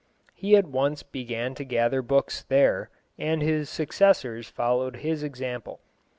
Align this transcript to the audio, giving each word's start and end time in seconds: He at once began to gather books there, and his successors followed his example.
He 0.33 0.55
at 0.55 0.65
once 0.65 1.03
began 1.03 1.53
to 1.53 1.63
gather 1.63 2.01
books 2.01 2.41
there, 2.41 2.89
and 3.19 3.43
his 3.43 3.69
successors 3.69 4.49
followed 4.49 4.95
his 5.05 5.21
example. 5.21 5.79